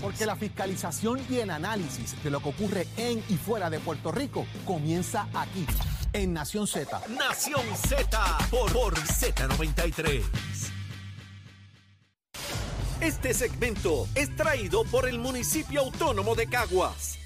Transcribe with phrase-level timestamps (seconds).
[0.00, 4.10] Porque la fiscalización y el análisis de lo que ocurre en y fuera de Puerto
[4.10, 5.66] Rico comienza aquí,
[6.12, 7.00] en Nación Z.
[7.08, 10.22] Nación Z por, por Z93.
[13.00, 17.19] Este segmento es traído por el municipio autónomo de Caguas.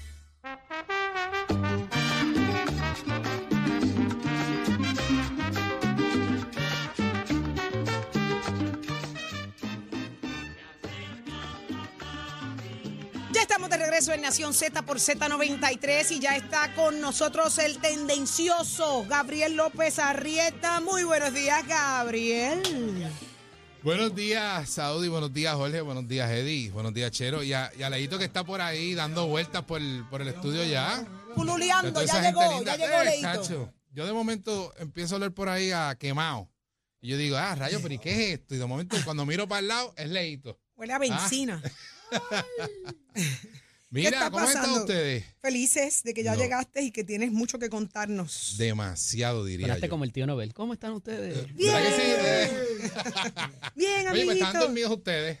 [13.55, 19.05] Estamos de regreso en Nación Z por Z93 y ya está con nosotros el tendencioso
[19.07, 20.81] Gabriel López Arrieta.
[20.81, 22.61] Muy buenos días, Gabriel.
[23.81, 25.07] Buenos días, Saudi.
[25.07, 25.79] Buenos días, Jorge.
[25.79, 26.69] Buenos días, Eddie.
[26.71, 27.43] Buenos días, Chero.
[27.43, 30.27] Y a, y a Leito que está por ahí dando vueltas por el, por el
[30.27, 31.05] estudio ya.
[31.33, 32.75] Pululeando, ya llegó, linda.
[32.75, 33.21] ya llegó Eh, Leito.
[33.41, 36.49] chacho, Yo de momento empiezo a oler por ahí a quemado.
[36.99, 38.53] Y yo digo, ah, rayo, pero ¿y qué es esto?
[38.53, 40.59] Y de momento cuando miro para el lado, es Leito.
[40.75, 41.61] Huele a benzina.
[43.91, 45.23] Mira, está ¿cómo están ustedes?
[45.41, 46.41] Felices de que ya No.
[46.41, 48.55] llegaste y que tienes mucho que contarnos.
[48.57, 49.89] Demasiado, diría Sonaste yo.
[49.91, 50.53] como el tío Nobel.
[50.53, 51.53] ¿Cómo están ustedes?
[51.55, 52.01] Bien, ¿Verdad que sí?
[52.05, 52.51] Eh,
[53.75, 54.59] bien, Oye, me están amiguito.
[54.65, 55.39] dormidos ustedes.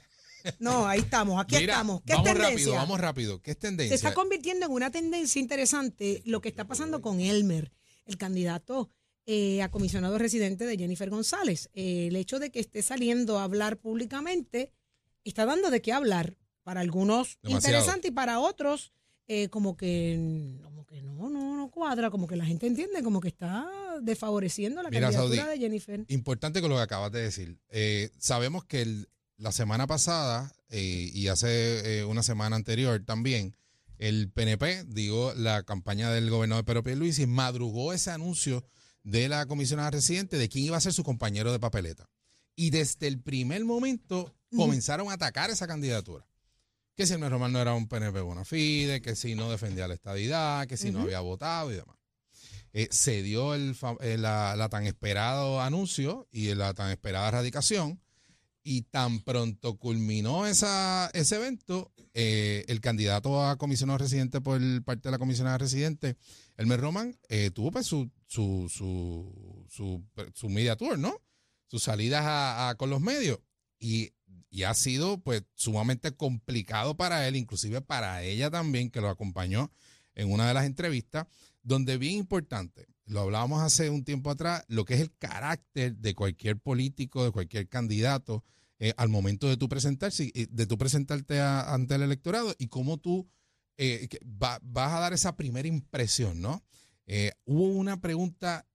[0.59, 2.01] No, ahí estamos, aquí Mira, estamos.
[2.05, 2.51] ¿Qué vamos es tendencia?
[2.55, 3.41] rápido, vamos rápido.
[3.41, 3.95] ¿Qué es Se tendencia?
[3.95, 7.71] está convirtiendo en una tendencia interesante lo que está pasando con Elmer,
[8.05, 8.89] el candidato
[9.25, 11.71] eh, a comisionado residente de Jennifer González.
[11.73, 14.71] Eh, el hecho de que esté saliendo a hablar públicamente
[15.23, 16.37] está dando de qué hablar.
[16.65, 17.77] Para algunos Demasiado.
[17.77, 18.91] interesante y para otros
[19.27, 23.21] eh, como que como que no, no, no cuadra, como que la gente entiende, como
[23.21, 23.69] que está
[24.01, 26.05] desfavoreciendo la Mira, candidatura Saudi, de Jennifer.
[26.09, 27.57] Importante con lo que acabas de decir.
[27.69, 33.55] Eh, sabemos que el- la semana pasada eh, y hace una semana anterior también,
[33.99, 38.65] el PNP, digo, la campaña del gobernador Pedro Pierluisi, madrugó ese anuncio
[39.03, 42.09] de la comisionada residente de quién iba a ser su compañero de papeleta.
[42.55, 46.25] Y desde el primer momento comenzaron a atacar esa candidatura.
[46.95, 49.93] Que si el Román no era un PNP bona fide, que si no defendía la
[49.95, 51.97] estadidad, que si no había votado y demás.
[52.73, 58.01] Eh, se dio el, eh, la, la tan esperado anuncio y la tan esperada radicación.
[58.67, 65.07] Y tan pronto culminó esa, ese evento, eh, el candidato a comisionado residente por parte
[65.07, 66.17] de la comisionada residente,
[66.57, 70.03] Elmer Roman, eh, tuvo pues su, su, su, su,
[70.33, 71.21] su media tour, ¿no?
[71.67, 73.37] Sus salidas a- a- con los medios.
[73.79, 74.13] Y,
[74.49, 79.71] y ha sido pues sumamente complicado para él, inclusive para ella también, que lo acompañó
[80.15, 81.27] en una de las entrevistas,
[81.61, 86.15] donde bien importante, lo hablábamos hace un tiempo atrás, lo que es el carácter de
[86.15, 88.43] cualquier político, de cualquier candidato,
[88.79, 92.97] eh, al momento de tú presentarse, eh, de tú presentarte ante el electorado y cómo
[92.97, 93.27] tú
[93.77, 94.59] eh, vas
[94.93, 96.63] a dar esa primera impresión, ¿no?
[97.45, 98.67] Hubo una pregunta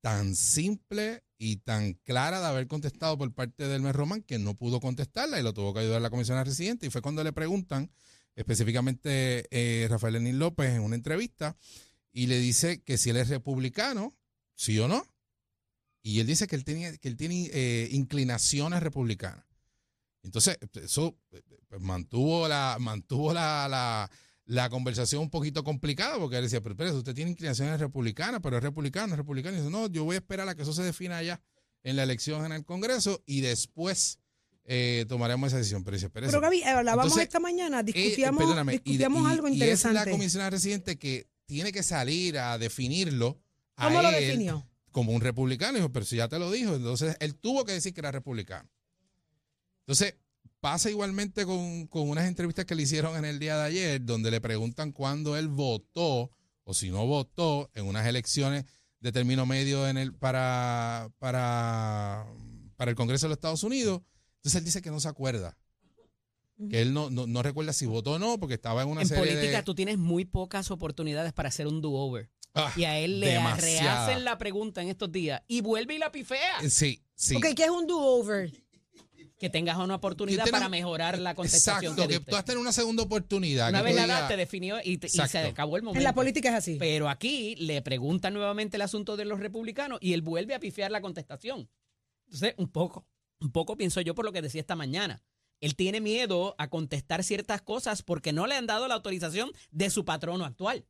[0.00, 4.54] tan simple y tan clara de haber contestado por parte del mes Román que no
[4.54, 7.90] pudo contestarla y lo tuvo que ayudar la comisionada residente y fue cuando le preguntan
[8.34, 11.56] específicamente eh, Rafael Lenín López en una entrevista
[12.12, 14.16] y le dice que si él es republicano,
[14.54, 15.06] sí o no.
[16.02, 19.44] Y él dice que él, tenía, que él tiene eh, inclinaciones republicanas.
[20.22, 24.10] Entonces, eso eh, pues, mantuvo la, mantuvo la,
[24.48, 28.56] la conversación un poquito complicada, porque él decía, pero espérese, usted tiene inclinaciones republicanas, pero
[28.56, 29.54] es republicano, es republicano.
[29.56, 31.40] Y dice, no, yo voy a esperar a que eso se defina allá
[31.82, 34.18] en la elección en el Congreso y después
[34.64, 35.84] eh, tomaremos esa decisión.
[35.84, 39.48] Pero dice, espérese, Pero Gaby, hablábamos Entonces, esta mañana, eh, discutíamos, y discutíamos y- algo
[39.48, 39.98] y interesante.
[40.00, 43.38] es la comisionada residente que tiene que salir a definirlo.
[43.76, 44.66] a ¿Cómo lo él definió?
[44.90, 45.76] Como un republicano.
[45.76, 46.74] Dijo, pero si ya te lo dijo.
[46.74, 48.66] Entonces, él tuvo que decir que era republicano.
[49.80, 50.14] Entonces,
[50.60, 54.30] pasa igualmente con, con unas entrevistas que le hicieron en el día de ayer, donde
[54.30, 56.30] le preguntan cuándo él votó
[56.64, 58.64] o si no votó en unas elecciones
[59.00, 62.26] de término medio en el, para, para,
[62.76, 64.02] para el Congreso de los Estados Unidos.
[64.36, 65.56] Entonces, él dice que no se acuerda.
[66.70, 69.08] Que él no, no, no recuerda si votó o no, porque estaba en una En
[69.08, 69.62] serie política de...
[69.62, 72.28] tú tienes muy pocas oportunidades para hacer un do-over.
[72.54, 74.06] Ah, Y a él le demasiada.
[74.06, 76.68] rehacen la pregunta en estos días y vuelve y la pifea.
[76.68, 77.36] Sí, sí.
[77.36, 78.52] Ok, ¿qué es un do-over?
[79.38, 82.72] Que tengas una oportunidad para mejorar la contestación Exacto, que tú vas a tener una
[82.72, 83.68] segunda oportunidad.
[83.68, 85.98] Una vez la edad te definió y, y se acabó el momento.
[85.98, 86.76] En la política es así.
[86.78, 90.90] Pero aquí le preguntan nuevamente el asunto de los republicanos y él vuelve a pifiar
[90.90, 91.70] la contestación.
[92.26, 93.06] Entonces, un poco,
[93.40, 95.22] un poco pienso yo por lo que decía esta mañana.
[95.60, 99.90] Él tiene miedo a contestar ciertas cosas porque no le han dado la autorización de
[99.90, 100.84] su patrono actual.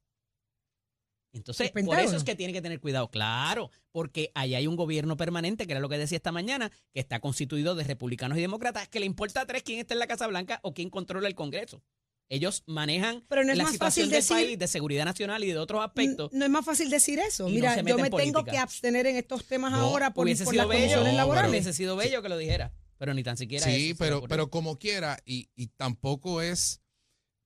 [1.33, 4.77] Entonces, El por eso es que tiene que tener cuidado, claro, porque ahí hay un
[4.77, 8.41] gobierno permanente, que era lo que decía esta mañana, que está constituido de republicanos y
[8.41, 11.29] demócratas, que le importa a tres quién está en la Casa Blanca o quién controla
[11.29, 11.83] el Congreso.
[12.31, 15.45] Ellos manejan Pero no es la más situación fácil del decir- país, de seguridad nacional
[15.45, 16.31] y de otros aspectos.
[16.33, 17.45] No es más fácil decir eso.
[17.45, 20.25] No Mira, se yo me en tengo que abstener en estos temas No, ahora por,
[20.27, 21.51] hubiese por sido las bello, condiciones No, laborales.
[21.51, 24.51] hubiese sido bello que lo dijera, pero ni tan siquiera eso Sí, le pero, pero
[24.51, 26.83] como quiera, y, y tampoco es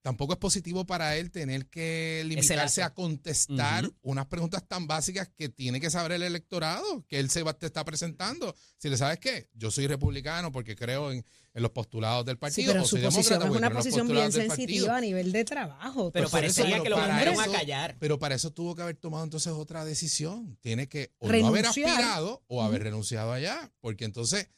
[0.03, 5.49] tampoco es positivo para él tener que limitarse a contestar unas preguntas tan básicas que
[5.49, 8.55] tiene que saber el electorado, que él se va, te está presentando.
[8.79, 12.41] Si le sabes qué, yo soy republicano porque creo en, en los postulados del Sí,
[12.41, 12.73] partido.
[12.73, 15.45] pero o su soy posición demócrata es porque una posición bien sensitiva a nivel de
[15.45, 16.11] trabajo.
[16.11, 17.97] Pero parecería eso, que lo para mandaron a eso- callar.
[18.01, 20.59] Pero para eso tuvo que haber tomado entonces otra decisión.
[20.61, 24.49] Tiene que o no haber aspirado o haber renunciado allá, porque entonces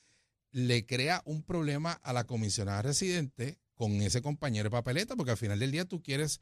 [0.52, 5.37] le crea un problema a la comisionada residente con ese compañero de papeleta, porque al
[5.37, 6.41] final del día tú quieres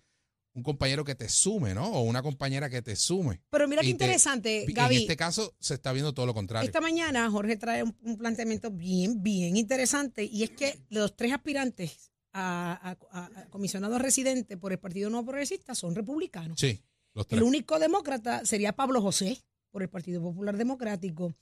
[0.55, 1.87] un compañero que te sume, ¿no?
[1.87, 3.41] O una compañera que te sume.
[3.49, 4.97] Pero mira qué Y te- interesante, En Gaby.
[4.99, 6.67] este caso se está viendo todo lo contrario.
[6.67, 11.33] Esta mañana Jorge trae un, un planteamiento bien, bien interesante y es que los tres
[11.33, 16.61] aspirantes a, a- a- a comisionado residente por el Partido No Progresista son republicanos.
[16.61, 16.83] Sí,
[17.15, 17.41] los tres.
[17.41, 21.33] El único demócrata sería Pablo José por el Partido Popular Democrático.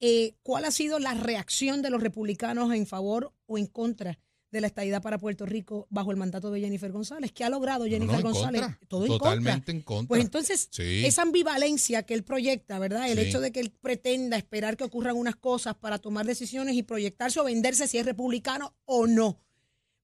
[0.00, 4.18] Eh, ¿Cuál ha sido la reacción de los republicanos en favor o en contra
[4.54, 7.32] de la estadidad para Puerto Rico bajo el mandato de Jennifer González?
[7.32, 8.62] ¿Qué ha logrado Jennifer no, González?
[8.62, 8.78] contra.
[8.88, 9.28] Todo en contra.
[9.30, 10.08] Totalmente en contra.
[10.08, 11.04] Pues entonces, Sí.
[11.04, 13.10] esa ambivalencia que él proyecta, ¿verdad?
[13.10, 13.26] El Sí.
[13.26, 17.38] hecho de que él pretenda esperar que ocurran unas cosas para tomar decisiones y proyectarse
[17.40, 19.38] o venderse si es republicano o no.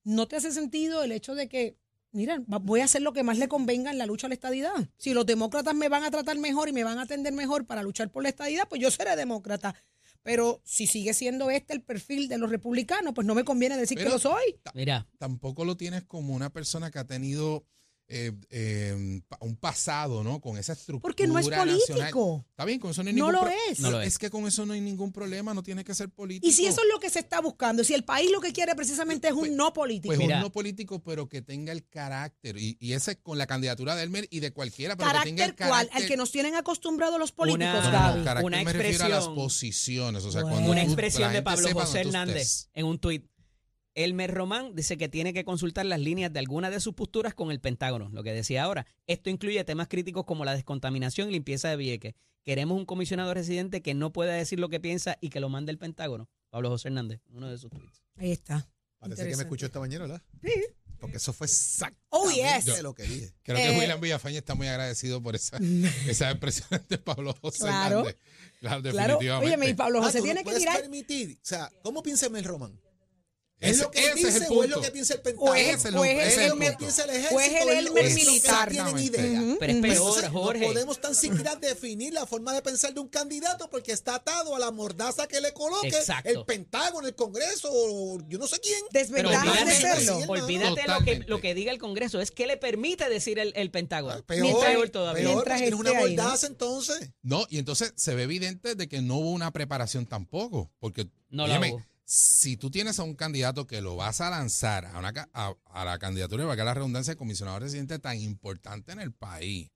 [0.05, 1.77] ¿No te hace sentido el hecho de que,
[2.13, 4.73] mira, voy a hacer lo que más le convenga en la lucha a la estadidad?
[4.97, 7.83] Si los demócratas me van a tratar mejor y me van a atender mejor para
[7.83, 9.75] luchar por la estadidad, pues yo seré demócrata.
[10.23, 13.97] Pero si sigue siendo este el perfil de los republicanos, pues no me conviene decir
[13.97, 14.61] Pero- que lo soy.
[14.75, 17.65] Mira, tampoco lo tienes como una persona que ha tenido
[18.13, 20.41] eh, eh, pa- un pasado, ¿no?
[20.41, 21.79] Con esa estructura Porque no es nacional.
[21.87, 22.45] político.
[22.51, 23.81] Está bien, con eso no hay No ningún lo es.
[23.81, 24.09] No lo es.
[24.09, 26.47] Es que con eso no hay ningún problema, no tiene que ser político.
[26.49, 28.75] Y si eso es lo que se está buscando, si el país lo que quiere
[28.75, 30.09] precisamente es un no político.
[30.09, 30.37] Pues Mira.
[30.37, 32.57] un no político, pero que tenga el carácter.
[32.59, 35.51] Y, y ese con la candidatura de Elmer y de cualquiera, pero que tenga ¿Carácter
[35.51, 35.87] el cuál?
[35.87, 36.03] carácter.
[36.03, 38.19] Al que nos tienen acostumbrados los políticos, Una- No, no, Gaby.
[38.19, 40.25] no, carácter Una me refiero a las expresión- posiciones.
[40.25, 40.57] O sea, Bueno.
[40.57, 43.30] cuando una expresión de Pablo José Hernández en un tuit.
[44.05, 47.51] Elmer Román dice que tiene que consultar las líneas de algunas de sus posturas con
[47.51, 48.87] el Pentágono, lo que decía ahora.
[49.07, 52.15] Esto incluye temas críticos como la descontaminación y limpieza de Vieques.
[52.45, 55.73] Queremos un comisionado residente que no pueda decir lo que piensa y que lo mande
[55.73, 56.29] el Pentágono.
[56.51, 58.03] Pablo José Hernández, uno de sus tweets.
[58.17, 58.69] Ahí está.
[58.99, 60.23] Parece que me escuchó esta mañana, ¿verdad?
[60.43, 60.53] Sí.
[60.99, 62.83] Porque eso fue exactamente Oh, yes.
[62.83, 63.33] lo que dije.
[63.43, 65.57] Creo que Eh, William Villafañe está muy agradecido por esa,
[66.07, 68.01] esas expresiones de Pablo José Claro.
[68.01, 68.17] Hernández.
[68.61, 69.13] Claro, Claro.
[69.15, 69.55] definitivamente.
[69.57, 70.81] Oye, mi Pablo Ah, José no tiene que tirar.
[70.81, 71.37] permitir.
[71.37, 72.79] O sea, ¿cómo piensa Mel Román?
[73.61, 75.23] ¿Es Ese- lo que ese dice es el o es lo que piensa el O
[75.23, 75.55] Pentágono?
[75.55, 77.37] es, o lo- es ese ¿Es es el el piensa el o es ejército?
[77.37, 78.69] el o es Elmer o militar.
[78.71, 79.29] tienen Exactamente.
[79.29, 79.57] idea?
[79.61, 80.61] Pero es peor, Entonces, Jorge.
[80.61, 84.57] No podemos tan siquiera definir la forma de pensar de un candidato porque está atado
[84.57, 86.31] a la mordaza que le coloque Exacto.
[86.31, 88.81] el Pentágono, el Congreso, o yo no sé quién.
[88.93, 90.19] Pero Desventajas de olvídate, serlo.
[90.33, 93.71] Olvídate lo que, lo que diga el Congreso, es que le permite decir el, el
[93.71, 94.23] Pentágono.
[94.25, 95.23] Peor, Mientras- peor, todavía.
[95.25, 96.23] peor, Mientras porque tiene una ahí, ¿no?
[96.23, 97.11] mordaza entonces.
[97.23, 100.71] No, y entonces se ve evidente de que no hubo una preparación tampoco.
[100.81, 101.83] Porque, No la hubo.
[102.13, 105.85] Si tú tienes a un candidato que lo vas a lanzar a, una, a, a
[105.85, 109.71] la candidatura, valga la redundancia, de comisionado residente tan importante en el país,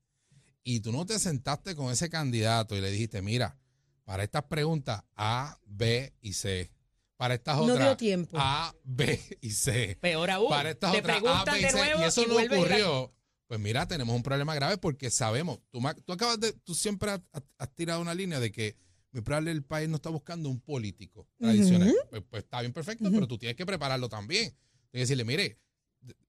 [0.65, 3.57] y tú no te sentaste con ese candidato y le dijiste, mira,
[4.03, 6.73] para estas preguntas A, B y C,
[7.17, 8.37] para estas No otras dio tiempo.
[8.37, 12.03] A, B y C, Peor aún, para estas te otras A, B y C, y
[12.03, 13.15] eso y no a a- ocurrió.
[13.47, 17.75] Pues mira, tenemos un problema grave porque sabemos, tú, tú acabas de, tú siempre has,
[17.77, 18.75] tirado una línea de que
[19.23, 21.95] probable el país no está buscando un político tradicional.
[22.11, 24.51] pues, pues está bien perfecto, pero tú tienes que prepararlo también.
[24.51, 25.59] Tienes que decirle, mire,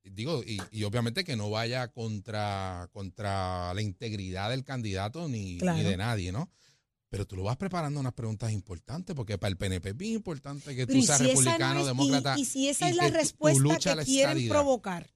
[0.03, 5.77] digo, y, y obviamente que no vaya contra, contra la integridad del candidato ni, Claro.
[5.77, 6.49] ni de nadie, ¿no?
[7.09, 10.75] Pero tú lo vas preparando unas preguntas importantes, porque para el PNP es bien importante
[10.75, 12.39] que Pero tú ¿y seas si no republicano, es- y- demócrata.
[12.39, 14.53] y, si esa y es la respuesta que la quieren estadidad.
[14.55, 15.11] provocar.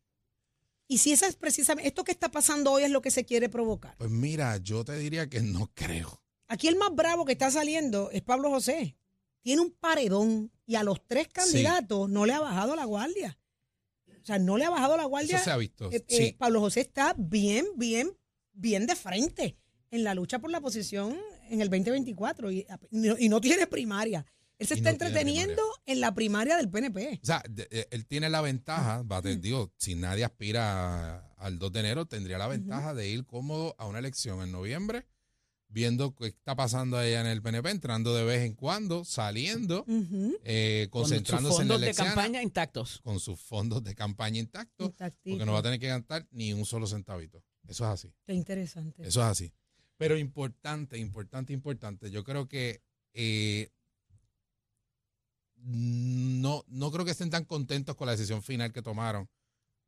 [0.88, 3.48] Y si esa es precisamente, esto que está pasando hoy es lo que se quiere
[3.50, 3.96] provocar.
[3.98, 6.24] Pues mira, yo te diría que no creo.
[6.50, 8.98] Aquí el más bravo que está saliendo es Pablo José.
[9.42, 13.40] Tiene un paredón y a los tres candidatos no le ha bajado la guardia.
[14.22, 15.36] O sea, no le ha bajado la guardia.
[15.38, 15.90] Eso se ha visto.
[15.92, 16.36] Eh, eh.
[16.38, 18.12] Pablo José está bien, bien,
[18.52, 19.58] bien de frente
[19.92, 21.18] en la lucha por la posición
[21.50, 22.66] en el 2024 y,
[23.20, 24.26] y no tiene primaria.
[24.58, 27.20] Él se Y está no entreteniendo en la primaria del PNP.
[27.24, 31.58] O sea, de- eh, él tiene la ventaja, va, te digo, si nadie aspira al
[31.60, 35.06] 2 de enero, tendría la ventaja de ir cómodo a una elección en noviembre,
[35.70, 39.86] viendo qué está pasando allá en el PNP, entrando de vez en cuando, saliendo,
[40.44, 43.00] eh, con sus concentrándose en la fondos de elección, campaña intactos.
[43.04, 46.66] con sus fondos de campaña intactos, porque no va a tener que gastar ni un
[46.66, 47.44] solo centavito.
[47.68, 48.14] Eso es así.
[48.26, 49.08] Qué interesante.
[49.08, 49.54] Eso es así.
[49.98, 52.10] Pero importante, importante, importante.
[52.10, 52.82] Yo creo que
[53.14, 53.70] eh,
[55.56, 59.30] no, no creo que estén tan contentos con la decisión final que tomaron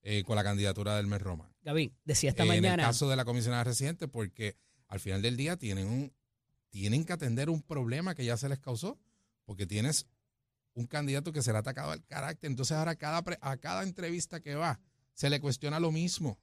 [0.04, 1.52] eh, con la candidatura del Mes Roma.
[1.64, 2.84] Gaby, decía esta en el mañana.
[2.84, 4.58] caso de la comisionada residente, porque
[4.92, 6.14] al final del día tienen un,
[6.70, 9.00] tienen que atender un problema que ya se les causó,
[9.46, 10.06] porque tienes
[10.74, 12.52] un candidato que será atacado al carácter.
[12.52, 14.80] Entonces ahora cada pre- a cada entrevista que va,
[15.14, 16.32] se le cuestiona lo mismo.
[16.32, 16.38] O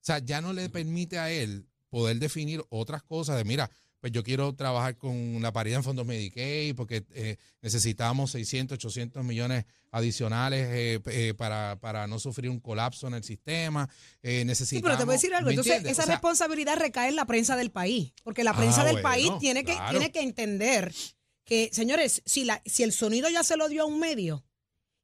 [0.00, 3.70] sea, ya no le permite a él poder definir otras cosas de, mira,
[4.04, 9.24] pues yo quiero trabajar con la paridad en fondos Medicaid porque eh, necesitamos 600, 800
[9.24, 13.88] millones adicionales eh, eh, para, para no sufrir un colapso en el sistema.
[14.22, 15.46] Eh, Sí, necesitamos, pero te voy a decir algo.
[15.46, 18.12] ¿me Entonces, esa O sea, responsabilidad recae en la prensa del país.
[18.22, 20.92] Porque la prensa Ah, del bueno, país tiene que, tiene que entender
[21.46, 24.44] que, señores, si, la, si el sonido ya se lo dio a un medio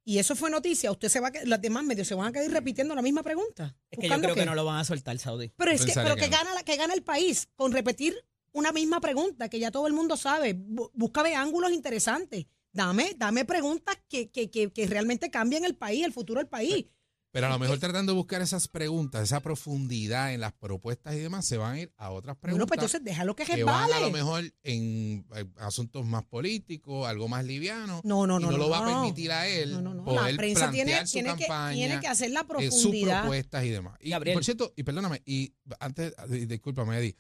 [0.05, 2.33] y eso fue noticia, usted se va a, que- los demás medios se van a
[2.33, 3.75] quedar repitiendo la misma pregunta.
[3.91, 4.41] Es que yo creo qué.
[4.41, 5.51] que no lo van a soltar, Saudi.
[5.57, 6.37] Pero es que, pero que, que no.
[6.37, 8.15] gana, la- que gana el país con repetir
[8.53, 10.55] una misma pregunta que ya todo el mundo sabe.
[10.93, 12.47] Búscame ángulos interesantes.
[12.73, 16.87] Dame, dame preguntas que, que, que, que realmente cambien el país, el futuro del país.
[17.33, 21.19] Pero a lo mejor tratando de buscar esas preguntas, esa profundidad en las propuestas y
[21.21, 22.67] demás, se van a ir a otras Bueno, preguntas.
[22.69, 23.95] pues entonces déjalo que que van resbale.
[24.05, 28.01] a lo mejor en eh, asuntos más políticos, algo más liviano.
[28.03, 28.87] No, no, y no, no, lo no, va a no.
[29.03, 30.05] permitir a él No, no, no.
[30.05, 33.21] poder La prensa tiene, su tiene, que, tiene que hacer la eh, sus profundidad.
[33.21, 33.97] propuestas y demás.
[34.01, 34.35] Y Gabriel.
[34.35, 37.17] por cierto, y perdóname, y antes, di- discúlpame, Eddie,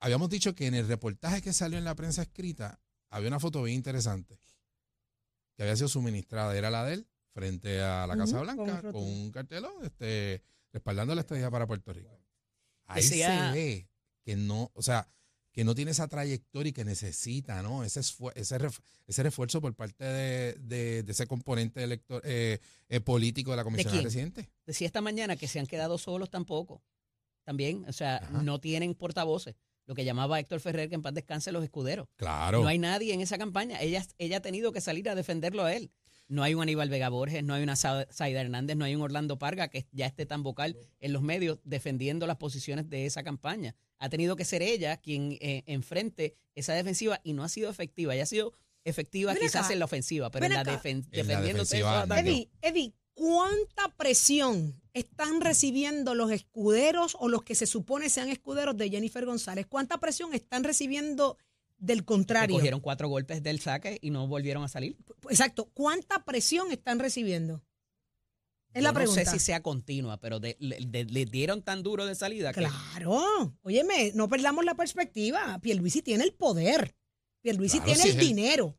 [0.00, 2.80] habíamos dicho que en el reportaje que salió en la prensa escrita
[3.10, 4.38] había una foto bien interesante
[5.56, 9.30] que había sido suministrada, era la de él, frente a la Casa Blanca, con un
[9.30, 10.42] cartelón, este,
[10.72, 12.18] respaldando la estrategia para Puerto Rico.
[12.86, 13.18] Ahí se
[13.52, 13.88] ve
[14.24, 15.06] que no, o sea,
[15.52, 17.84] que no tiene esa trayectoria y que necesita, ¿no?
[17.84, 23.00] Ese, ese, ref- ese refuerzo por parte de, de- de ese componente elector, eh, eh,
[23.00, 24.02] político de la Comisión?
[24.02, 24.48] Residente.
[24.64, 26.82] Decía esta mañana que se han quedado solos tampoco.
[27.44, 28.42] También, o sea, Ajá.
[28.42, 29.56] no tienen portavoces.
[29.86, 32.06] Lo que llamaba Héctor Ferrer, que en paz descanse los escuderos.
[32.16, 32.62] Claro.
[32.62, 33.80] No hay nadie en esa campaña.
[33.80, 35.90] Ella, ella ha tenido que salir a defenderlo a él.
[36.28, 39.02] No hay un Aníbal Vega Borges, no hay una Sa- Saida Hernández, no hay un
[39.02, 43.24] Orlando Parga que ya esté tan vocal en los medios defendiendo las posiciones de esa
[43.24, 43.74] campaña.
[43.98, 48.14] Ha tenido que ser ella quien eh, enfrente esa defensiva y no ha sido efectiva.
[48.14, 48.52] Ella ha sido
[48.84, 52.06] efectiva Ven quizás acá, en la ofensiva, pero en la, defen- En la defensiva.
[52.20, 58.76] Eddie, Eddie, ¿cuánta presión están recibiendo los escuderos o los que se supone sean escuderos
[58.76, 59.66] de Jennifer González?
[59.66, 61.36] ¿Cuánta presión están recibiendo
[61.78, 62.56] del contrario?
[62.56, 64.96] cogieron cuatro golpes del saque y no volvieron a salir.
[65.28, 65.70] Exacto.
[65.74, 67.62] ¿Cuánta presión están recibiendo?
[68.72, 69.24] Es la pregunta.
[69.24, 72.52] No sé si sea continua, pero de- le, de- le dieron tan duro de salida
[72.52, 73.56] que Claro.
[73.62, 75.58] Óyeme, no perdamos la perspectiva.
[75.60, 76.94] Pierluisi tiene el poder.
[77.42, 78.78] Pierluisi Claro, tiene si el es el- dinero.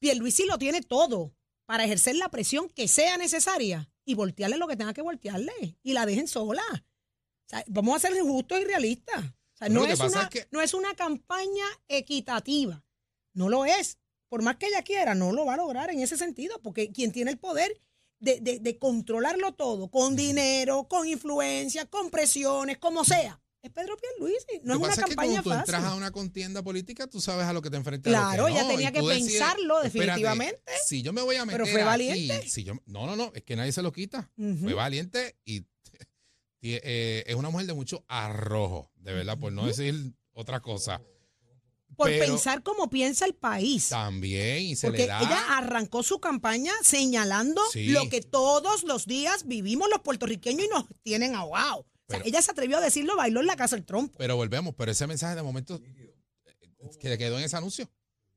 [0.00, 1.34] Pierluisi lo tiene todo
[1.66, 5.92] para ejercer la presión que sea necesaria y voltearle lo que tenga que voltearle y
[5.92, 6.62] la dejen sola.
[6.72, 9.18] O sea, vamos a ser justos y realistas.
[9.18, 12.82] O sea, Pero no es, una, es que- no es una campaña equitativa.
[13.34, 13.98] No lo es.
[14.30, 17.12] Por más que ella quiera, no lo va a lograr en ese sentido, porque quien
[17.12, 17.78] tiene el poder
[18.18, 23.96] de, de- de controlarlo todo, con dinero, con influencia, con presiones, como sea, es Pedro
[23.96, 24.60] Pierluisi.
[24.62, 25.74] No Lo es una pasa es que campaña cuando tú fácil.
[25.74, 28.10] entras a una contienda política, tú sabes a lo que te enfrentas.
[28.10, 30.72] Claro, no, tenía que decides, pensarlo espérate, definitivamente.
[30.86, 32.48] Si yo me voy a meter Pero fue aquí, valiente.
[32.48, 34.30] si yo, no, no, no, es que nadie se lo quita.
[34.36, 35.64] Fue valiente y
[36.62, 41.00] eh, es una mujer de mucho arrojo, de verdad, por no decir otra cosa.
[41.96, 43.88] Por pero- pensar como piensa el país.
[43.88, 45.20] También, y se Porque le da.
[45.20, 47.88] ella arrancó su campaña señalando Sí.
[47.88, 51.86] lo que todos los días vivimos los puertorriqueños y nos tienen ahogados.
[52.08, 54.16] O sea, Pero- ella se atrevió a decirlo, bailó en la casa el trompo.
[54.18, 56.14] Pero volvemos, pero ese mensaje de momento eh,
[56.98, 57.90] que le quedó en ese anuncio.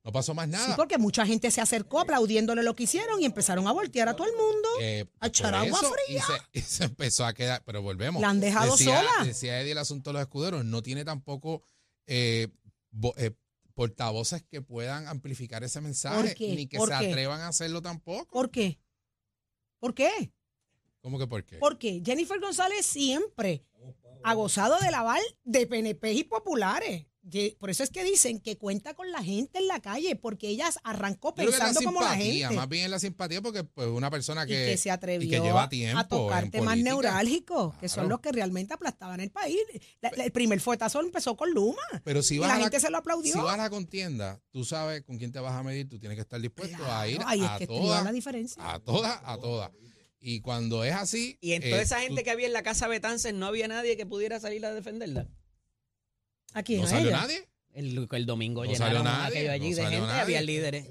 [0.04, 0.76] No pasó más Sí, nada.
[0.76, 4.26] porque mucha gente se acercó aplaudiéndole lo que hicieron y empezaron a voltear a todo
[4.28, 4.68] el mundo.
[4.82, 6.24] Eh, a echar agua fría.
[6.54, 8.20] Y se, y se empezó a quedar, pero volvemos.
[8.20, 9.26] La han dejado decía, sola.
[9.26, 11.64] Decía Eddie el asunto de los escuderos, no tiene tampoco
[12.08, 12.48] eh,
[12.92, 13.32] vo- eh,
[13.76, 17.10] portavoces que puedan amplificar ese mensaje, ni que ¿Por se qué?
[17.12, 18.28] atrevan a hacerlo tampoco.
[18.34, 18.80] ¿Por qué?
[19.80, 20.34] ¿Por qué?
[21.02, 21.58] ¿Cómo que por qué?
[21.58, 23.64] Porque Jennifer González siempre
[24.24, 27.06] ha gozado del aval de PNP y populares.
[27.60, 30.70] Por eso es que dicen que cuenta con la gente en la calle, porque ella
[30.84, 32.50] arrancó que es la pensando como la gente.
[32.56, 35.30] más bien es la simpatía porque pues una persona y que, que se atrevió y
[35.30, 38.10] que lleva tiempo a tocar temas neurálgicos, que son Claro.
[38.10, 39.58] los que realmente aplastaban el país.
[40.02, 41.78] La- la- el primer fuetazo empezó con Luma.
[42.04, 43.34] Pero si y la a gente se lo aplaudió.
[43.34, 46.16] Si vas a la contienda, tú sabes con quién te vas a medir, tú tienes
[46.16, 48.72] que estar dispuesto a ir Claro, ahí es a que todas, la diferencia.
[48.74, 49.70] a todas, a todas.
[50.24, 52.62] Y cuando es así, Y en toda eh, esa tú- gente que había en la
[52.64, 55.28] casa Betances no había nadie que pudiera salir a defenderla.
[56.54, 56.82] ¿A quién?
[56.82, 57.18] no ¿A salió ella?
[57.22, 57.48] nadie.
[57.74, 60.22] El, el domingo No llenaron salió nadie, aquello allí no de gente, nadie.
[60.22, 60.88] había líderes.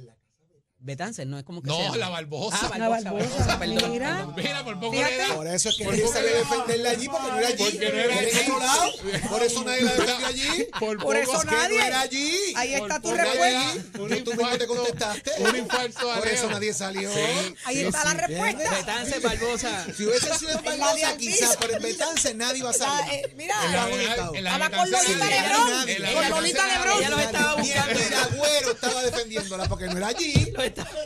[0.82, 1.96] Betances, no es como que se No, llama?
[1.98, 2.58] la Barbosa.
[2.72, 4.26] Ah, La Barbosa, Barbosa, perdón, mira.
[4.34, 5.12] Mira, por poco Fíjate.
[5.18, 5.34] le da.
[5.34, 6.38] Por eso es que Por nadie le da.
[6.38, 7.56] defenderla allí porque no era allí.
[7.64, 8.28] Porque no era allí.
[8.40, 8.92] otro lado.
[9.28, 10.66] Por eso nadie la defendió allí.
[10.80, 11.86] Por, Por eso poco- Que no nadie.
[11.86, 12.34] era allí.
[12.56, 13.70] Ahí por está tu Nadie respuesta.
[13.70, 13.80] allí.
[13.92, 15.30] Tú mismo te contestaste.
[15.40, 17.12] Un infarto a Por eso nadie salió.
[17.12, 17.20] Sí,
[17.66, 18.16] Ahí sí, está la sí.
[18.16, 18.70] respuesta.
[18.74, 19.86] Betances, Barbosa.
[19.94, 23.12] Si hubiese sido en la Barbosa, quizás, pero en Betance nadie iba a La- salir.
[23.12, 25.42] eh, mira, la- la Estaba con Betances Lolita nadie.
[25.42, 25.70] Lebrón.
[25.70, 26.78] La Con Betances Lolita nadie.
[26.78, 26.98] Lebrón.
[27.00, 28.00] Ella los estaba buscando.
[28.00, 30.52] el Agüero estaba defendiéndola porque no era allí.
[30.70, 30.88] Está-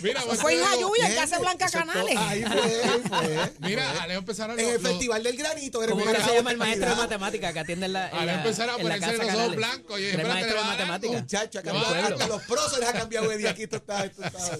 [0.00, 2.16] Mira, Eso pues, fue en digo, Jayuya, en Casa Blanca Canales.
[2.16, 3.52] Ahí fue, ahí fue.
[3.68, 5.80] Mira, Alejo empezaron En el Festival del Granito.
[5.88, 8.34] ¿Cómo que se llama el maestro de matemáticas que atiende en la, en Ahora la-
[8.34, 9.98] empezar a la ponerse casa los ojos blancos.
[10.00, 11.20] Espérate, maestro de matemáticas.
[11.22, 13.50] Muchacho, hasta los próceres ha cambiado de día.
[13.50, 14.58] Aquí tú estás, tú estás.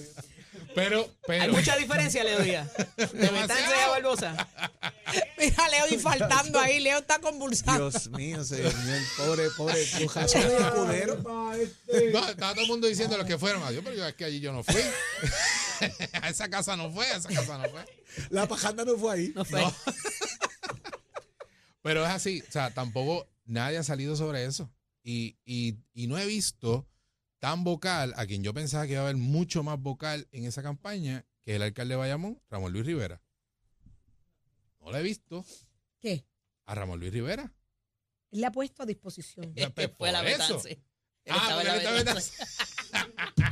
[0.75, 1.43] Pero, pero.
[1.43, 2.69] Hay mucha diferencia, Leo Díaz.
[2.97, 3.07] De.
[3.07, 4.49] Betances a Barbosa.
[5.39, 6.81] Mira, Leo infaltando ahí.
[6.81, 7.91] Leo está convulsando.
[7.91, 8.73] Dios mío, señor.
[9.17, 11.17] Pobre, pobre Brujazo de escudero.
[11.17, 11.55] No,
[12.29, 13.63] estaba todo el mundo diciendo los que fueron.
[13.63, 14.81] Adiós, pero yo es que allí yo no fui.
[16.23, 17.85] a esa casa no fue, a esa casa no fue.
[18.31, 19.33] La pajanda no fue ahí.
[19.35, 19.61] No fue.
[19.61, 19.75] No.
[21.83, 24.71] Pero es así, o sea, tampoco nadie ha salido sobre eso.
[25.03, 26.87] Y, y, y no he visto
[27.39, 30.63] tan vocal a quien yo pensaba que iba a haber mucho más vocal en esa
[30.63, 33.23] campaña que el alcalde de Bayamón, Ramón Luis Rivera.
[34.81, 35.45] No lo he visto
[36.01, 36.25] ¿Qué?
[36.67, 37.53] a Ramón Luis Rivera.
[38.31, 39.55] Él le ha puesto a disposición.
[39.75, 40.63] Pues, fue la por eso.
[41.29, 42.23] Ah, la.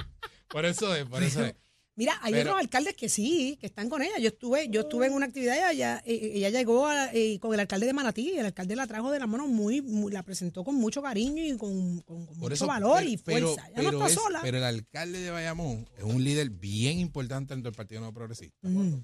[0.48, 1.54] Por eso es, por eso es.
[1.98, 4.18] Mira, hay Pero- otros alcaldes que sí, que están con ella.
[4.18, 7.54] Yo estuve, yo estuve en una actividad y ella, eh, ella llegó a- eh, con
[7.54, 10.22] el alcalde de Manatí y el alcalde la trajo de la mano muy, muy- la
[10.22, 13.46] presentó con mucho cariño y con, con- con Por mucho eso, valor pero- y pero-
[13.54, 13.66] fuerza.
[13.68, 14.40] Ella pero no está es- sola.
[14.42, 18.56] Pero el alcalde de Bayamón es un líder bien importante dentro del Partido No Progresista.
[18.68, 19.02] Mm.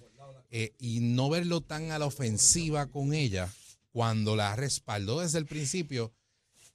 [0.50, 3.48] Eh, y no verlo tan a la ofensiva con ella,
[3.90, 6.12] cuando la respaldó desde el principio,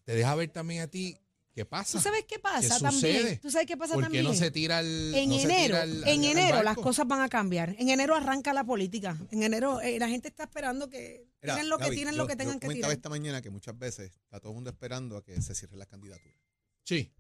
[0.03, 1.15] te deja ver también a ti
[1.57, 1.97] qué pasa.
[1.97, 2.91] ¿Tú sabes qué pasa ¿Qué también?
[3.17, 3.37] sucede?
[3.37, 4.23] ¿Tú sabes qué pasa ¿Por qué también?
[4.25, 7.07] no se tira el en no enero, tira al- en al- al enero las cosas
[7.07, 7.75] van a cambiar.
[7.79, 9.17] En enero arranca la política.
[9.31, 12.21] En enero eh, la gente está esperando que Mira, tienen lo que Gaby, tienen yo-
[12.21, 12.97] lo que tengan yo que comentaba tirar.
[12.99, 15.85] esta mañana que muchas veces está todo el mundo esperando a que se cierre la
[15.87, 16.35] candidatura
[16.83, 17.11] Sí,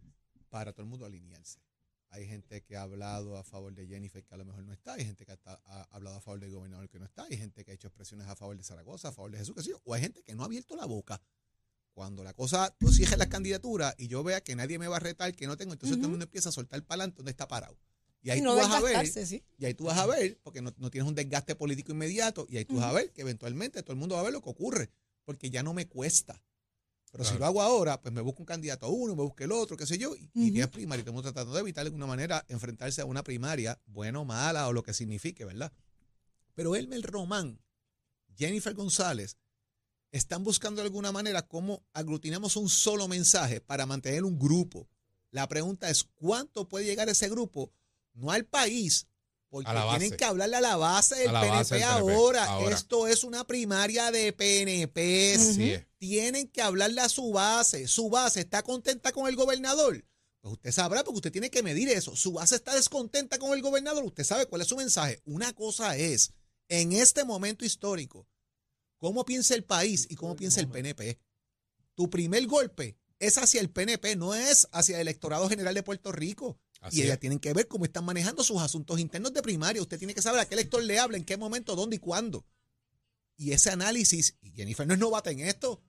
[0.49, 1.59] para todo el mundo alinearse.
[2.09, 4.93] Hay gente que ha hablado a favor de Jennifer que a lo mejor no está,
[4.93, 7.65] hay gente que ha, ha hablado a favor del gobernador que no está, hay gente
[7.65, 9.93] que ha hecho expresiones a favor de Zaragoza, a favor de Jesús, que sí, o
[9.93, 11.21] hay gente que no ha abierto la boca.
[11.97, 14.99] Cuando la cosa, tú cierres la candidatura y yo vea que nadie me va a
[14.99, 17.47] retar, que no tengo, entonces todo el mundo empieza a soltar para adelante donde está
[17.47, 17.75] parado.
[18.21, 19.43] Y ahí Y no tú vas a ver sí.
[19.57, 22.57] y ahí tú vas a ver, porque no, no tienes un desgaste político inmediato, y
[22.57, 24.49] ahí tú vas a ver que eventualmente todo el mundo va a ver lo que
[24.51, 24.91] ocurre,
[25.25, 26.39] porque ya no me cuesta.
[27.11, 29.51] Pero si lo hago ahora, pues me busco un candidato a uno, me busco el
[29.51, 30.59] otro, qué sé yo, y, y Ujú.
[30.59, 31.01] es primaria.
[31.01, 34.71] Estamos tratando de evitar de alguna manera enfrentarse a una primaria, buena o mala, o
[34.71, 35.73] lo que signifique, ¿verdad?
[36.53, 37.59] Pero Elmer Román,
[38.35, 39.39] Jennifer González,
[40.11, 44.87] están buscando de alguna manera cómo aglutinamos un solo mensaje para mantener un grupo.
[45.31, 47.71] La pregunta es, ¿cuánto puede llegar ese grupo?
[48.13, 49.07] No al país,
[49.49, 52.69] porque tienen que hablarle a la base del la PNP, base del PNP, ahora.
[52.69, 55.85] Esto es una primaria de PNP.
[55.97, 57.87] Tienen que hablarle a su base.
[57.87, 60.05] Su base está contenta con el gobernador.
[60.41, 62.15] Pues usted sabrá, porque usted tiene que medir eso.
[62.15, 64.03] Su base está descontenta con el gobernador.
[64.03, 65.21] Usted sabe cuál es su mensaje.
[65.25, 66.33] Una cosa es,
[66.69, 68.27] en este momento histórico,
[68.97, 71.19] cómo piensa el país y cómo piensa el PNP.
[71.95, 76.11] Tu primer golpe es hacia el PNP, no es hacia el electorado general de Puerto
[76.11, 76.59] Rico.
[76.81, 77.19] Así y ellas es.
[77.19, 79.81] tienen que ver cómo están manejando sus asuntos internos de primaria.
[79.81, 82.45] Usted tiene que saber a qué elector le habla, en qué momento, dónde y cuándo.
[83.35, 85.81] Y ese análisis, y Jennifer no es novata en esto,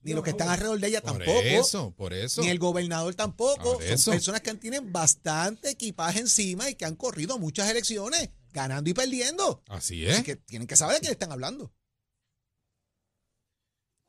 [0.00, 2.42] ni los que están alrededor de ella Por tampoco, eso, por eso.
[2.42, 3.74] ni el gobernador tampoco.
[3.74, 4.10] Por Son eso.
[4.10, 9.62] personas que tienen bastante equipaje encima y que han corrido muchas elecciones, ganando y perdiendo.
[9.68, 10.24] Así Así es.
[10.24, 11.72] que tienen que saber de quién están hablando.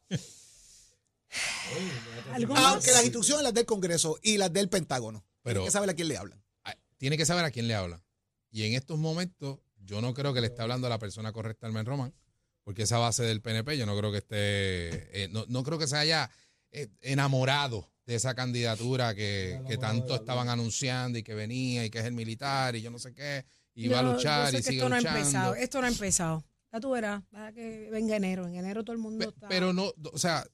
[0.09, 0.23] ¿Algo más?
[2.55, 5.25] Aunque las instrucciones las del Congreso y las del Pentágono.
[5.41, 6.43] Pero- Tienen que saber a quién le hablan.
[6.97, 8.01] Tiene que saber a quién le habla.
[8.49, 11.67] Y en estos momentos, yo no creo que le esté hablando a la persona correcta
[11.67, 12.13] al Men Román,
[12.63, 15.87] porque esa base del PNP, yo no creo que esté, eh, no, no creo que
[15.87, 16.29] se haya
[16.71, 21.99] eh, enamorado de esa candidatura que, que tanto estaban anunciando y que venía y que
[21.99, 24.53] es el militar y yo no sé qué, y va a Yo- yo luchar sé
[24.53, 25.55] y que sigue esto no ha empezado.
[25.55, 26.45] Esto no ha empezado.
[26.71, 27.21] Ya tú verás.
[27.31, 28.47] Para que venga enero.
[28.47, 29.47] En enero todo el mundo Pe- está.
[29.49, 30.45] Pero no, o sea,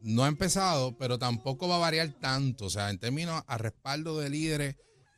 [0.00, 2.66] no ha empezado, pero tampoco va a variar tanto.
[2.66, 4.76] O sea, en términos a respaldo de líderes,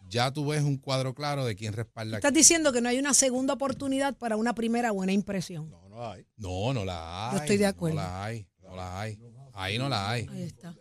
[0.09, 2.41] ya tú ves un cuadro claro de quién respalda Estás quién.
[2.41, 5.69] diciendo que no hay una segunda oportunidad para una primera buena impresión.
[5.71, 6.25] No, no hay.
[6.37, 7.37] No, no la hay.
[7.37, 7.97] Yo estoy de acuerdo.
[7.97, 9.19] No la hay, no la hay.
[9.53, 10.27] Ahí no la hay.
[10.31, 10.75] Ahí está.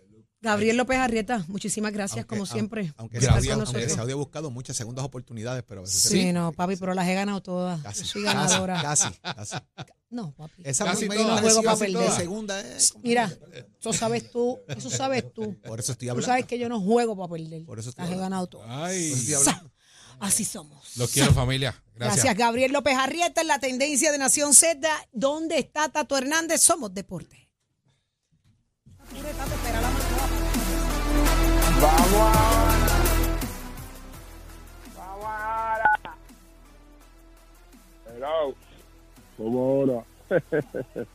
[0.52, 2.94] Gabriel López Arrieta, muchísimas gracias, Aunque- como siempre.
[2.98, 3.92] Aunque, se había, con aunque nosotros.
[3.94, 7.08] se había buscado muchas segundas oportunidades, pero a veces se Sí, no, papi, pero las
[7.08, 7.82] he ganado todas.
[7.82, 8.82] Casi, soy casi, ganadora.
[8.82, 9.56] Casi, casi.
[10.10, 10.62] No, papi.
[10.64, 12.12] Esa Casi impresión No juego pa' de perder.
[12.12, 12.94] segunda es.
[13.04, 13.32] Mira,
[13.80, 15.56] eso sabes tú, eso sabes tú.
[15.62, 16.26] Por eso estoy Tú hablando.
[16.28, 17.66] sabes que yo no juego para perder.
[17.66, 18.68] Por eso estoy Las he ganado todas.
[18.70, 19.14] Ay.
[20.20, 20.98] Así somos.
[20.98, 21.72] Los quiero, familia.
[21.94, 22.24] Gracias.
[22.24, 22.38] Gracias.
[22.38, 24.88] Gabriel López Arrieta en la tendencia de Nación Z.
[25.12, 26.62] ¿Dónde está Tato Hernández?
[26.62, 27.48] Somos deporte.
[31.82, 32.78] Vamos ahora.
[34.96, 35.28] Vamos.
[38.16, 38.56] Hello.
[39.40, 40.04] Ahora.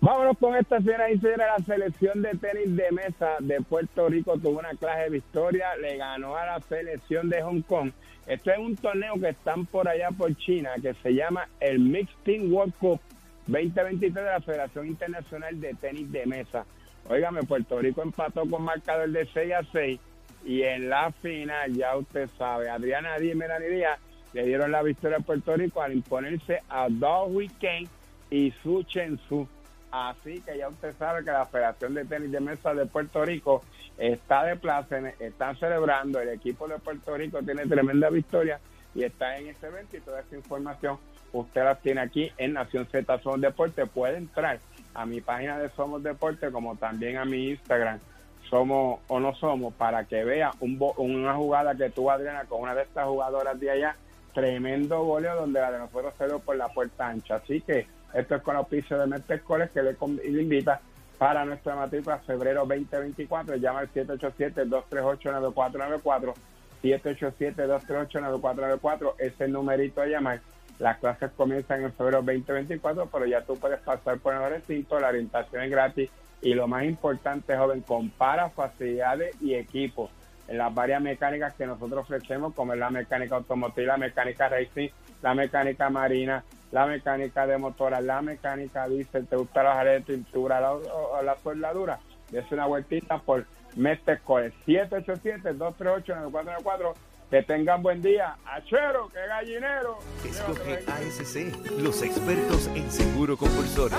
[0.00, 1.46] Vámonos con esta señora y señores.
[1.58, 5.76] La selección de tenis de mesa de Puerto Rico tuvo una clase de victoria.
[5.76, 7.92] Le ganó a la selección de Hong Kong.
[8.26, 12.16] Esto es un torneo que están por allá por China que se llama el Mixed
[12.24, 13.00] Team World Cup
[13.46, 16.66] 2023 de la Federación Internacional de Tenis de Mesa.
[17.08, 20.00] Óigame, Puerto Rico empató con marcador de 6 a 6
[20.44, 23.86] y en la final, ya usted sabe, Adriana Díaz y Melanie
[24.32, 27.88] le dieron la victoria a Puerto Rico al imponerse a Dao Weekend
[28.30, 29.46] y Su Chen Su.
[29.90, 33.62] Así que ya usted sabe que la Federación de Tenis de Mesa de Puerto Rico
[33.96, 38.60] está de plácemes, están celebrando, el equipo de Puerto Rico tiene tremenda victoria
[38.94, 40.98] y está en este evento y toda esta información
[41.32, 43.86] usted la tiene aquí en Nación Z Somos Deporte.
[43.86, 44.58] Puede entrar
[44.96, 48.00] a mi página de Somos Deporte como también a mi Instagram
[48.48, 52.82] somos o no somos para que vea una jugada que tuvo Adriana con una de
[52.82, 53.96] estas jugadoras de allá
[54.32, 57.36] tremendo goleo donde la de nosotros dio por la puerta ancha.
[57.36, 59.96] Así que esto es con auspicio de Mertes College que le,
[60.40, 60.80] invita
[61.18, 66.34] para nuestra matrícula febrero 2024 llama al 787-238-9494
[66.82, 70.40] 787-238-9494 ese es el numerito a llamar
[70.78, 75.08] las clases comienzan en febrero 2024 pero ya tú puedes pasar por el recinto la
[75.08, 76.10] orientación es gratis
[76.42, 80.10] y lo más importante, joven, compara facilidades y equipos
[80.48, 84.90] en las varias mecánicas que nosotros ofrecemos, como es la mecánica automotriz, la mecánica racing,
[85.22, 90.12] la mecánica marina, la mecánica de motoras, la mecánica diésel, te gusta la áreas de
[90.14, 91.98] pintura la- o, la soldadura,
[92.32, 93.44] es una vueltita por
[93.76, 96.94] Mestre Core 787-238-9494.
[97.30, 98.36] Que tengan buen día.
[98.44, 99.98] Achero, que gallinero.
[100.24, 103.96] Escoge ASC, los expertos en seguro compulsorio.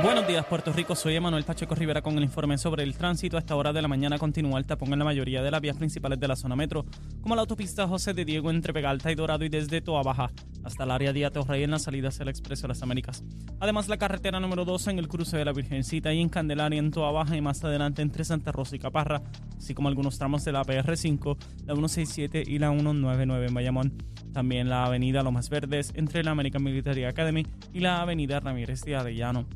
[0.00, 0.94] Buenos días, Puerto Rico.
[0.94, 3.36] Soy Emanuel Pacheco Rivera con el informe sobre el tránsito.
[3.36, 5.76] A esta hora de la mañana continúa el tapón en la mayoría de las vías
[5.76, 6.84] principales de la zona metro,
[7.20, 10.30] como la autopista José de Diego entre Pegalta y Dorado y desde Toa Baja
[10.62, 13.24] hasta el área de Atorrey en la salida hacia el Expreso de las Américas.
[13.58, 16.92] Además, la carretera número 12 en el cruce de la Virgencita y en Candelaria en
[16.92, 19.22] Toa Baja y más adelante entre Santa Rosa y Caparra,
[19.56, 24.02] así como algunos tramos de la PR5, la 167 y la 199 en Bayamón.
[24.32, 28.94] También la avenida Lomas Verdes entre la American Military Academy y la avenida Ramírez de
[28.94, 29.48] Arellano.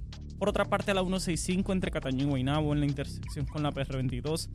[0.42, 4.48] Por otra parte, la 165 entre Cataño y Guaynabo en la intersección con la PR22.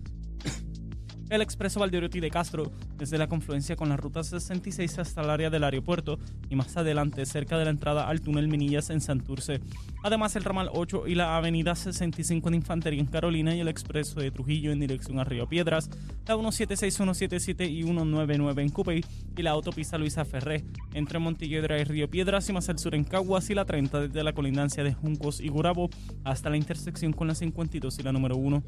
[1.30, 5.50] El expreso Valdeoriotti de Castro, desde la confluencia con la ruta 66 hasta el área
[5.50, 9.60] del aeropuerto y más adelante cerca de la entrada al túnel Minillas en Santurce.
[10.04, 14.22] Además, el ramal 8 y la avenida 65 de Infantería en Carolina y el expreso
[14.22, 15.90] de Trujillo en dirección a Río Piedras,
[16.26, 19.04] la 176, 177 y 199 en Cupey
[19.36, 20.64] y la autopista Luisa Ferré
[20.94, 24.24] entre Montelledra y Río Piedras y más al sur en Caguas y la 30 desde
[24.24, 25.90] la colindancia de Juncos y Gurabo
[26.24, 28.64] hasta la intersección con la 52 y la número 1.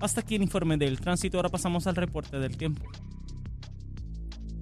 [0.00, 2.84] Hasta aquí el informe del tránsito, ahora pasamos al reporte del tiempo.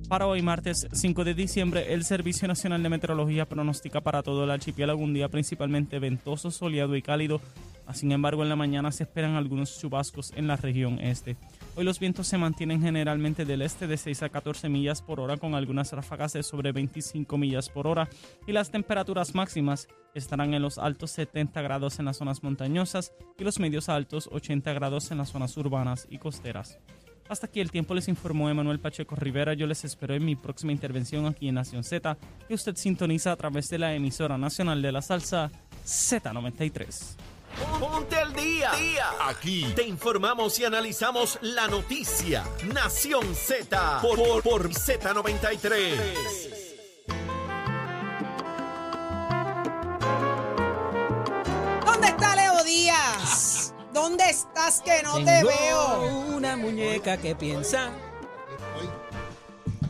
[0.09, 4.51] Para hoy, martes 5 de diciembre, el Servicio Nacional de Meteorología pronostica para todo el
[4.51, 7.40] archipiélago un día principalmente ventoso, soleado y cálido.
[7.92, 11.37] Sin embargo, en la mañana se esperan algunos chubascos en la región este.
[11.78, 15.36] Hoy los vientos se mantienen generalmente del este de 6 a 14 millas por hora
[15.36, 18.08] con algunas ráfagas de sobre 25 millas por hora
[18.46, 23.44] y las temperaturas máximas estarán en los altos 70 grados en las zonas montañosas y
[23.44, 26.78] los medios altos 80 grados en las zonas urbanas y costeras.
[27.28, 29.52] Hasta aquí el tiempo les informó Emanuel Pacheco Rivera.
[29.52, 32.16] Yo les espero en mi próxima intervención aquí en Nación Z,
[32.48, 35.50] que usted sintoniza a través de la emisora nacional de la salsa
[35.84, 37.36] Z93.
[37.80, 38.70] Ponte al día.
[39.20, 42.44] Aquí te informamos y analizamos la noticia.
[42.72, 46.66] Nación Z por, por, por Z93.
[51.84, 53.74] ¿Dónde está Leo Díaz?
[53.92, 56.26] ¿Dónde estás que no te veo?
[56.36, 57.90] una muñeca que piensa.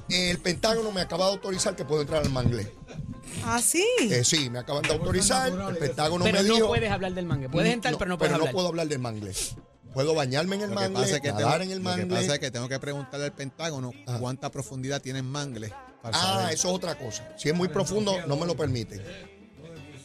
[0.09, 2.73] El Pentágono me acaba de autorizar que puedo entrar al manglé.
[3.45, 3.85] ¿Ah, sí?
[4.01, 5.49] Eh, sí, me acaban de autorizar.
[5.53, 6.69] El Pentágono Pero me no dijo.
[6.69, 7.49] puedes hablar del mangue.
[7.49, 8.53] Puedes entrar, pero no puedes hablar.
[8.53, 9.33] puedo hablar del manglé.
[9.93, 11.91] Puedo bañarme en el Lo que manglé, pasa es que nadar tengo, en el lo
[11.91, 12.17] que manglé.
[12.17, 14.19] pasa es que tengo que preguntarle al Pentágono Ah.
[14.21, 15.73] cuánta profundidad tiene el mangle.
[16.03, 16.55] para Ah, saber.
[16.55, 17.33] eso es otra cosa.
[17.37, 19.03] Si es muy profundo, no me lo permiten.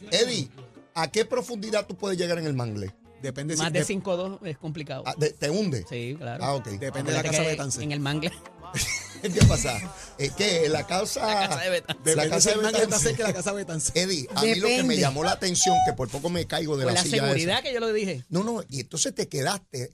[0.10, 0.50] Eddie,
[0.96, 2.96] ¿a qué profundidad tú puedes llegar en el manglé?
[3.22, 5.04] Depende si Más de de- 5'2 es complicado.
[5.06, 5.86] Ah, de- ¿Te hunde?
[5.88, 6.44] Sí, claro.
[6.44, 6.66] Ah, ok.
[6.70, 7.84] Depende de la casa que Betance.
[7.84, 8.32] En el mangle.
[9.22, 9.80] ¿Qué pasa?
[10.18, 10.68] Eh, ¿Qué?
[10.70, 11.26] ¿La casa?
[11.26, 12.16] La casa de Betance.
[12.16, 13.08] La casa de el mangle está Betance.
[13.08, 13.92] cerca de la casa Betance.
[13.96, 16.86] Eddie, a mí lo que me llamó la atención, que por poco me caigo de
[16.86, 17.26] la, la silla esa.
[17.28, 18.24] seguridad que yo lo dije.
[18.30, 19.92] No, no, y entonces te quedaste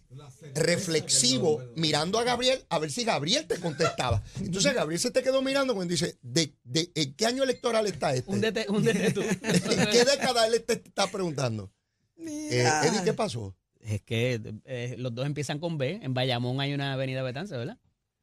[0.55, 4.21] reflexivo mirando a Gabriel a ver si Gabriel te contestaba.
[4.39, 8.13] Entonces Gabriel se te quedó mirando cuando dice, ¿de, de, en qué año electoral está
[8.13, 8.31] este?
[8.31, 9.21] Húndete, húndete tú.
[9.41, 11.71] ¿En qué década él te está preguntando?
[12.19, 13.55] Eh, Eddie, ¿qué pasó?
[13.79, 15.99] Es que eh, los dos empiezan con B.
[16.01, 17.77] En Bayamón hay una avenida Betance, ¿verdad?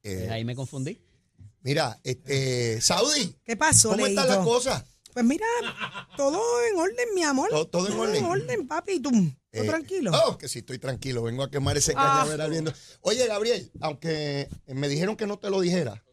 [0.05, 1.01] Eh, Ahí me confundí.
[1.63, 4.39] Mira, este, Saudi, ¿Qué pasó, ¿cómo está Leito?
[4.39, 4.87] la cosa?
[5.15, 5.47] Pues mira,
[6.17, 6.41] todo
[6.71, 7.49] en orden, mi amor.
[7.49, 8.17] Todo- todo en orden.
[8.17, 9.01] en orden, papi.
[9.01, 9.11] ¿Tú?
[9.11, 10.11] ¿Tú Eh, tranquilo?
[10.27, 11.23] Oh, que sí, estoy tranquilo.
[11.23, 12.19] Vengo a quemar ese Ah.
[12.21, 12.73] cañaveral viendo.
[13.01, 16.05] Oye, Gabriel, aunque me dijeron que no te lo dijera,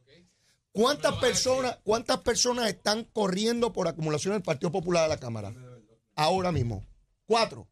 [0.72, 5.54] ¿cuántas personas, cuántas personas están corriendo por acumulación del Partido Popular a la Cámara?
[6.16, 6.86] Ahora mismo.
[7.26, 7.68] Cuatro.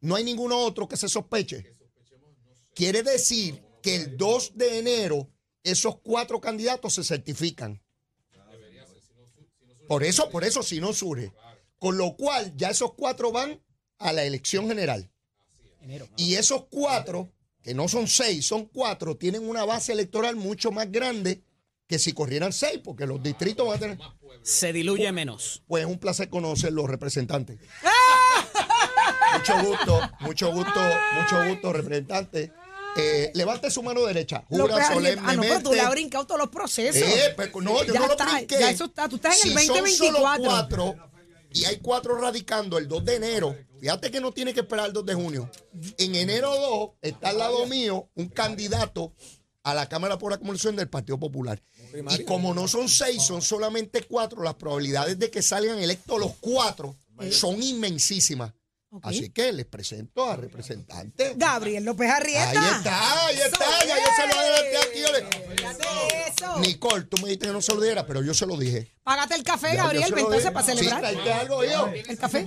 [0.00, 1.76] No hay ninguno otro que se sospeche.
[2.74, 5.28] Quiere decir que el 2 de enero
[5.62, 7.82] esos cuatro candidatos se certifican.
[9.86, 11.32] Por eso, por eso, si no surge.
[11.78, 13.60] Con lo cual, ya esos cuatro van
[13.98, 15.10] a la elección general.
[16.16, 17.30] Y esos cuatro,
[17.62, 21.42] que no son seis, son cuatro, tienen una base electoral mucho más grande
[21.86, 23.98] que si corrieran seis, porque los distritos van a tener.
[24.42, 25.62] Se diluye menos.
[25.66, 27.60] Pues es un placer conocer los representantes.
[29.34, 30.80] mucho gusto, mucho gusto,
[31.20, 32.63] mucho gusto, representante.
[32.96, 34.44] Eh, levante su mano derecha.
[34.48, 35.22] Jura Arrieta.
[35.24, 35.90] Ah, no, pero tú le has solemnemente.
[35.90, 37.02] brincado todos los procesos.
[37.02, 38.58] Eh, pues, no, yo Ya no lo está, brinqué.
[38.60, 40.36] ya eso está, tú estás en el Si son 2024.
[40.36, 40.96] solo cuatro
[41.52, 44.92] y hay cuatro radicando el 2 de enero, fíjate que no tiene que esperar el
[44.92, 45.50] 2 de junio.
[45.98, 49.12] En enero 2 está al lado mío un candidato
[49.62, 51.62] a la Cámara por Acumulación del Partido Popular.
[52.10, 56.32] Y como no son seis, son solamente cuatro, las probabilidades de que salgan electos los
[56.40, 56.96] cuatro
[57.30, 58.52] son inmensísimas.
[58.94, 59.06] Ok.
[59.06, 61.32] Así que les presento al representante.
[61.36, 62.50] Gabriel López Arrieta.
[62.50, 65.00] Ahí está, ahí está, ya yo se lo adelanté aquí.
[65.00, 66.13] yo le-
[66.44, 66.58] eso.
[66.60, 68.90] Nicole, tú me dijiste que no se lo diera, pero yo se lo dije.
[69.04, 70.52] Págate el café, Ya, yo Gabriel, se lo entonces dije.
[70.52, 71.00] para Sí, celebrar.
[71.00, 71.86] tráete algo, hijo.
[71.88, 72.38] ¿El café?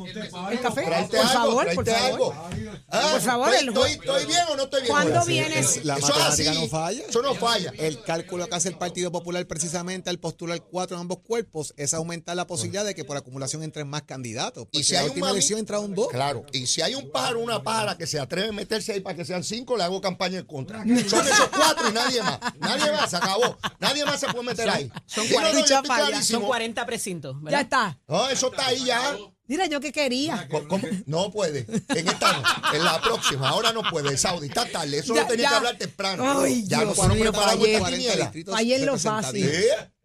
[0.51, 0.81] ¿El café?
[0.85, 2.33] Tráete por algo, favor, por tráete favor.
[2.35, 2.81] algo.
[2.89, 4.91] Ah, Por favor, ¿estoy, el- estoy, estoy bien o no estoy bien?
[4.91, 5.77] ¿Cuándo Ahora sí, vienes?
[5.77, 6.59] es- La eso es matemática así.
[6.61, 7.03] no falla.
[7.07, 7.73] Eso no falla.
[7.77, 11.93] El cálculo que hace el Partido Popular precisamente al postular cuatro en ambos cuerpos es
[11.93, 14.63] aumentar la posibilidad de que por acumulación entren más candidatos.
[14.65, 16.07] Porque Y si la hay un última mami- elección entraron dos.
[16.09, 19.15] Claro, y si hay un pájaro, una pájara que se atreve a meterse ahí para
[19.15, 20.83] que sean cinco, le hago campaña en contra.
[21.07, 22.39] Son esos cuatro y nadie más.
[22.59, 23.57] Nadie más, se acabó.
[23.87, 24.91] Nadie más se puede meter ahí.
[25.05, 26.39] Son Sí, no, no, yo 40, estoy clarísimo.
[26.39, 27.35] son 40 precintos.
[27.35, 27.61] Ya ¿verdad?
[27.61, 27.99] está.
[28.07, 29.17] No, eso está ahí ya.
[29.49, 30.47] Mira, yo que quería.
[30.51, 30.85] Co- ¿cómo?
[31.05, 31.65] No puede.
[31.95, 32.75] En esta no.
[32.75, 33.47] En la próxima.
[33.49, 34.17] Ahora no puede.
[34.17, 34.97] Saudi, está tarde.
[34.99, 35.49] Eso Ya, lo tenía ya.
[35.49, 36.41] que hablar temprano.
[36.41, 37.71] Ay, ya Dios preparamos fallé.
[37.75, 38.23] esta 40 quiniela.
[38.25, 39.49] distritos Fallé en lo fácil.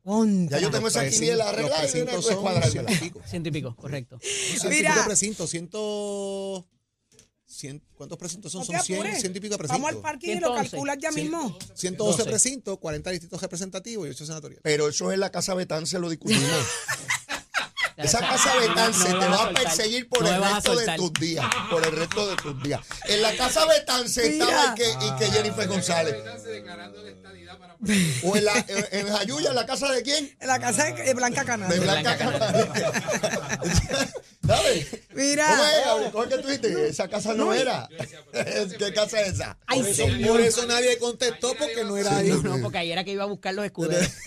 [0.04, 0.58] Contra.
[0.58, 1.88] Ya yo tengo esa Precinto- quiniela arreglada.
[1.88, 3.74] ciento y pico.
[3.76, 4.18] Correcto.
[4.22, 4.94] Ciento y Mira.
[4.94, 6.64] pico precintos, ciento...
[7.52, 8.60] cien- ¿Cuántos precintos son?
[8.60, 9.20] No Son 100, apures.
[9.20, 10.02] ciento y pico de Vamos al precintos.
[10.02, 10.70] parque y lo 111.
[10.70, 11.58] calculas ya mismo.
[11.74, 12.30] 112 12.
[12.30, 14.62] precintos, 40 distritos representativos y 8 senatoriales.
[14.62, 16.42] Pero eso es en la casa Betán, se lo discutimos.
[17.94, 19.62] Esa No, casa Betán no me te va a soltar.
[19.64, 21.44] perseguir por No el a resto de tus días.
[21.70, 22.80] Por el resto de tus días.
[23.06, 24.46] En la casa Betán se Mira.
[24.46, 26.16] estaba y que, y que Jennifer González.
[28.22, 30.36] O en, la, en, en Jayuya, ¿en la casa de quién?
[30.40, 31.68] En la casa de Blanca Canal.
[31.68, 32.68] De Blanca Canales.
[34.46, 34.86] ¿Sabes?
[35.14, 35.46] Mira.
[35.48, 36.10] ¿Cómo es, Gabriel?
[36.12, 36.88] ¿Cómo es que tú dijiste?
[36.88, 37.88] Esa casa no, era.
[38.78, 39.56] ¿Qué casa es esa?
[39.66, 39.82] Ay,
[40.26, 42.28] Por eso nadie contestó porque no era ahí.
[42.28, 44.08] No, no, porque ayer era que iba a buscar los escuderos.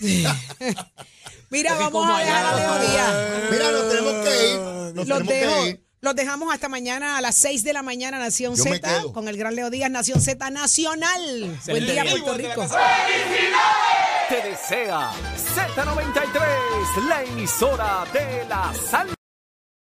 [1.48, 3.50] Mira, Porque vamos a dejar a allá- Leo Díaz.
[3.52, 4.56] Mira, nos tenemos que ir.
[4.96, 5.84] Nos Los, tenemos dejo- que ir.
[6.00, 9.36] los dejamos hasta mañana a las 6 de la mañana, Nación Yo Z, con el
[9.36, 11.56] gran Leo Díaz, Nación Z Nacional.
[11.68, 12.04] Buen día.
[12.04, 12.66] Puerto Rico.
[14.28, 15.12] Te desea
[15.54, 19.15] Z93, la emisora de la salsa.